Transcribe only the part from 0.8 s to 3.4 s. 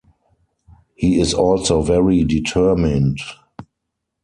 He is also very determined.